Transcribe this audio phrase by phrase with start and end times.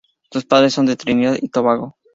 [0.31, 1.95] Sus padres son de Trinidad y Tobago.